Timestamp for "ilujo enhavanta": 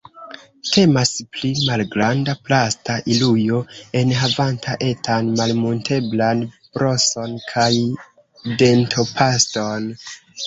3.15-4.73